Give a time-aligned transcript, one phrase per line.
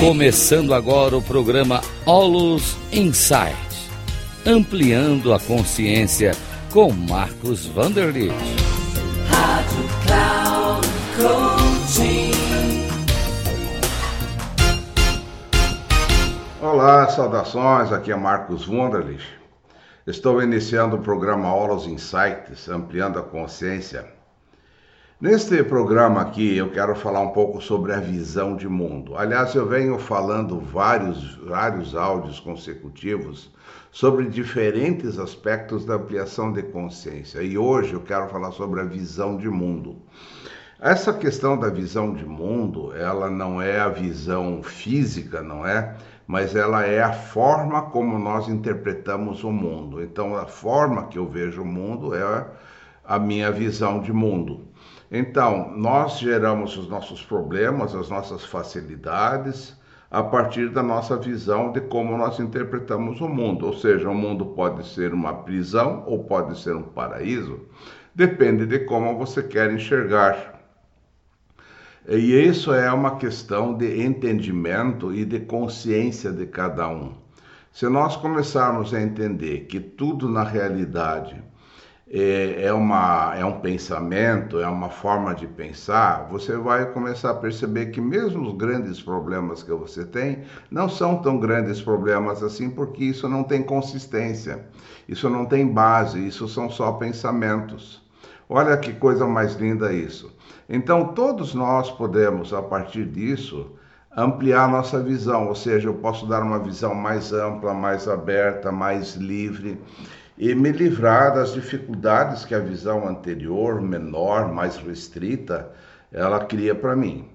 [0.00, 3.90] Começando agora o programa Olus Insight,
[4.46, 6.32] ampliando a consciência
[6.72, 8.32] com Marcos Vanderlit.
[9.28, 12.30] Rádio Cloud Coaching.
[16.62, 19.22] Olá, saudações, aqui é Marcos Wunderlich.
[20.06, 24.19] Estou iniciando o programa Aulas Insights, ampliando a consciência.
[25.20, 29.18] Neste programa aqui eu quero falar um pouco sobre a visão de mundo.
[29.18, 33.52] Aliás, eu venho falando vários, vários áudios consecutivos
[33.90, 37.42] sobre diferentes aspectos da ampliação de consciência.
[37.42, 39.96] E hoje eu quero falar sobre a visão de mundo.
[40.80, 45.98] Essa questão da visão de mundo, ela não é a visão física, não é?
[46.26, 50.02] Mas ela é a forma como nós interpretamos o mundo.
[50.02, 52.46] Então, a forma que eu vejo o mundo é
[53.04, 54.69] a minha visão de mundo.
[55.10, 59.76] Então, nós geramos os nossos problemas, as nossas facilidades,
[60.08, 63.66] a partir da nossa visão de como nós interpretamos o mundo.
[63.66, 67.60] Ou seja, o mundo pode ser uma prisão ou pode ser um paraíso,
[68.14, 70.60] depende de como você quer enxergar.
[72.08, 77.14] E isso é uma questão de entendimento e de consciência de cada um.
[77.72, 81.40] Se nós começarmos a entender que tudo na realidade
[82.12, 87.34] é, é, uma, é um pensamento, é uma forma de pensar, você vai começar a
[87.34, 92.68] perceber que mesmo os grandes problemas que você tem não são tão grandes problemas assim,
[92.68, 94.66] porque isso não tem consistência,
[95.08, 98.02] isso não tem base, isso são só pensamentos.
[98.48, 100.36] Olha que coisa mais linda isso.
[100.68, 103.70] Então, todos nós podemos, a partir disso,
[104.16, 109.14] ampliar nossa visão, ou seja, eu posso dar uma visão mais ampla, mais aberta, mais
[109.14, 109.80] livre
[110.40, 115.70] e me livrar das dificuldades que a visão anterior, menor, mais restrita,
[116.10, 117.28] ela cria para mim.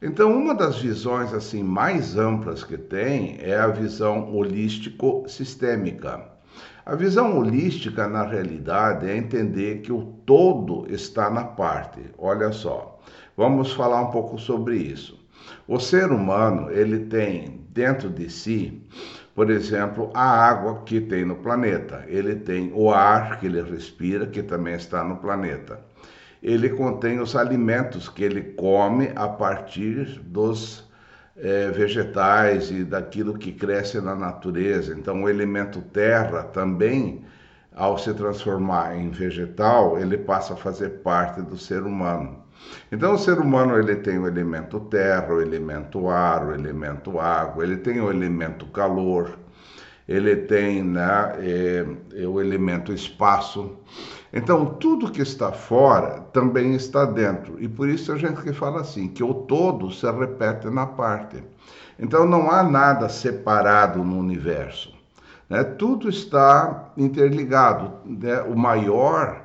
[0.00, 6.20] Então, uma das visões assim mais amplas que tem é a visão holístico-sistêmica.
[6.86, 12.00] A visão holística, na realidade, é entender que o todo está na parte.
[12.16, 13.00] Olha só,
[13.36, 15.18] vamos falar um pouco sobre isso.
[15.66, 18.80] O ser humano, ele tem dentro de si,
[19.40, 22.04] por exemplo, a água que tem no planeta.
[22.08, 25.80] Ele tem o ar que ele respira, que também está no planeta.
[26.42, 30.86] Ele contém os alimentos que ele come a partir dos
[31.38, 34.92] é, vegetais e daquilo que cresce na natureza.
[34.92, 37.24] Então, o elemento terra também,
[37.74, 42.44] ao se transformar em vegetal, ele passa a fazer parte do ser humano.
[42.92, 47.62] Então, o ser humano ele tem o elemento terra, o elemento ar, o elemento água,
[47.62, 49.38] ele tem o elemento calor,
[50.08, 53.76] ele tem né, é, o elemento espaço.
[54.32, 57.62] Então, tudo que está fora também está dentro.
[57.62, 61.42] E por isso a gente que fala assim, que o todo se repete na parte.
[61.98, 64.92] Então, não há nada separado no universo.
[65.48, 65.64] Né?
[65.64, 67.92] Tudo está interligado.
[68.04, 68.40] Né?
[68.42, 69.44] O maior,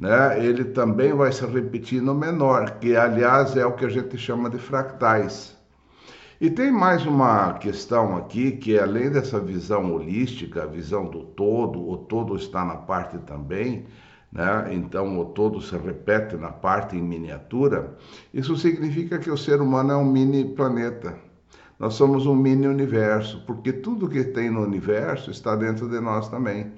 [0.00, 4.16] né, ele também vai se repetir no menor, que aliás é o que a gente
[4.16, 5.54] chama de fractais.
[6.40, 11.86] E tem mais uma questão aqui, que além dessa visão holística, a visão do todo,
[11.86, 13.84] o todo está na parte também,
[14.32, 14.70] né?
[14.72, 17.94] então o todo se repete na parte em miniatura,
[18.32, 21.14] isso significa que o ser humano é um mini planeta.
[21.78, 26.28] Nós somos um mini universo, porque tudo que tem no universo está dentro de nós
[26.30, 26.72] também.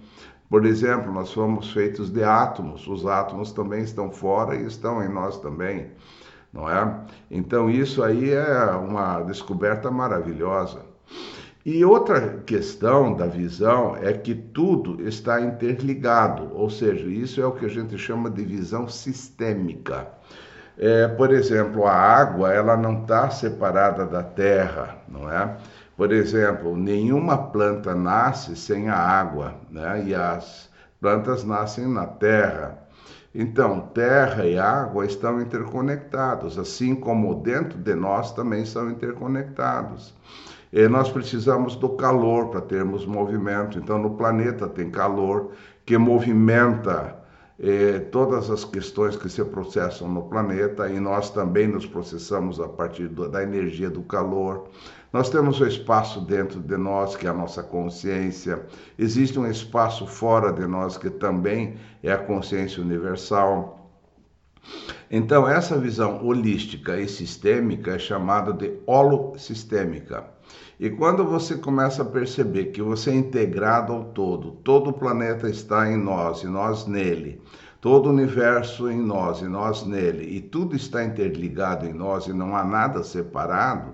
[0.52, 5.08] Por exemplo, nós somos feitos de átomos, os átomos também estão fora e estão em
[5.08, 5.92] nós também,
[6.52, 6.94] não é?
[7.30, 10.82] Então isso aí é uma descoberta maravilhosa.
[11.64, 17.52] E outra questão da visão é que tudo está interligado, ou seja, isso é o
[17.52, 20.06] que a gente chama de visão sistêmica.
[20.76, 25.56] É, por exemplo, a água ela não está separada da terra, não é?
[26.02, 30.02] Por exemplo, nenhuma planta nasce sem a água, né?
[30.04, 30.68] E as
[31.00, 32.76] plantas nascem na terra.
[33.32, 40.12] Então, terra e água estão interconectados, assim como dentro de nós também são interconectados.
[40.72, 43.78] E nós precisamos do calor para termos movimento.
[43.78, 45.52] Então, no planeta tem calor
[45.86, 47.21] que movimenta
[47.58, 52.68] eh, todas as questões que se processam no planeta e nós também nos processamos a
[52.68, 54.68] partir do, da energia do calor.
[55.12, 58.64] Nós temos o espaço dentro de nós, que é a nossa consciência.
[58.98, 63.90] Existe um espaço fora de nós, que também é a consciência universal.
[65.14, 70.24] Então, essa visão holística e sistêmica é chamada de holossistêmica.
[70.80, 75.50] E quando você começa a perceber que você é integrado ao todo, todo o planeta
[75.50, 77.42] está em nós e nós nele,
[77.78, 82.32] todo o universo em nós e nós nele, e tudo está interligado em nós e
[82.32, 83.92] não há nada separado,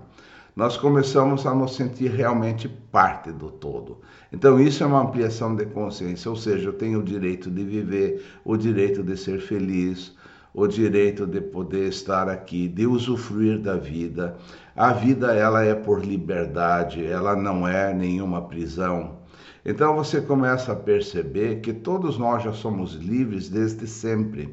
[0.54, 3.98] nós começamos a nos sentir realmente parte do todo.
[4.32, 8.24] Então, isso é uma ampliação de consciência, ou seja, eu tenho o direito de viver,
[8.44, 10.16] o direito de ser feliz,
[10.58, 14.36] o direito de poder estar aqui, de usufruir da vida.
[14.74, 19.20] A vida ela é por liberdade, ela não é nenhuma prisão.
[19.64, 24.52] Então você começa a perceber que todos nós já somos livres desde sempre.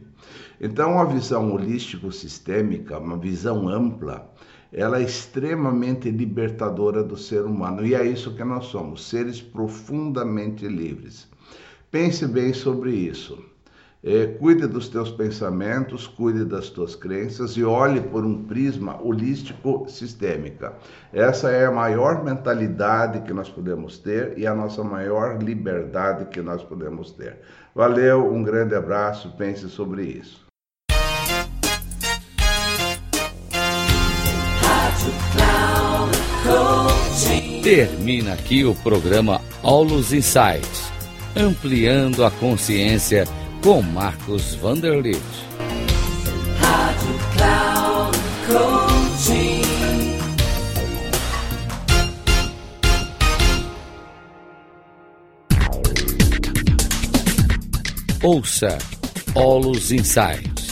[0.61, 4.31] Então, uma visão holístico-sistêmica, uma visão ampla,
[4.71, 7.83] ela é extremamente libertadora do ser humano.
[7.83, 11.27] E é isso que nós somos, seres profundamente livres.
[11.89, 13.54] Pense bem sobre isso.
[14.07, 19.87] É, cuide dos teus pensamentos, cuide das tuas crenças e olhe por um prisma holístico
[19.89, 20.73] sistêmica.
[21.11, 26.39] Essa é a maior mentalidade que nós podemos ter e a nossa maior liberdade que
[26.39, 27.39] nós podemos ter.
[27.73, 30.45] Valeu, um grande abraço, pense sobre isso.
[37.63, 40.91] Termina aqui o programa Aulos Insights,
[41.35, 43.25] ampliando a consciência
[43.65, 45.19] com Marcos Vanderlit.
[46.59, 48.17] Rádio Cloud.
[58.21, 58.77] Ouça
[59.33, 60.67] Olos Insights,